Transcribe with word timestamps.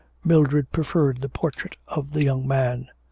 Mildred 0.25 0.71
preferred 0.71 1.21
the 1.21 1.29
portrait 1.29 1.75
of 1.87 2.13
the 2.13 2.23
young 2.23 2.47
man. 2.47 2.87